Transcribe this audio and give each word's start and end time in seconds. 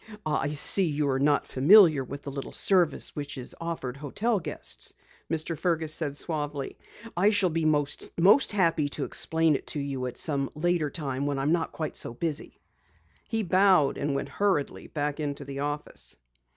"I 0.25 0.53
see 0.53 0.85
you 0.85 1.07
are 1.11 1.19
not 1.19 1.45
familiar 1.45 2.03
with 2.03 2.23
the 2.23 2.31
little 2.31 2.51
service 2.51 3.15
which 3.15 3.37
is 3.37 3.55
offered 3.61 3.97
hotel 3.97 4.39
guests," 4.39 4.95
Mr. 5.29 5.55
Fergus 5.55 5.93
said 5.93 6.17
suavely. 6.17 6.75
"I 7.15 7.29
shall 7.29 7.51
be 7.51 7.65
most 7.65 8.51
happy 8.51 8.89
to 8.89 9.03
explain 9.03 9.55
it 9.55 9.67
to 9.67 9.79
you 9.79 10.07
at 10.07 10.17
some 10.17 10.49
later 10.55 10.89
time 10.89 11.27
when 11.27 11.37
I 11.37 11.43
am 11.43 11.51
not 11.51 11.71
quite 11.71 11.95
so 11.97 12.15
busy." 12.15 12.57
He 13.29 13.43
bowed 13.43 13.99
and 13.99 14.15
went 14.15 14.29
hurriedly 14.29 14.87
back 14.87 15.19
into 15.19 15.45
the 15.45 15.59
office. 15.59 16.17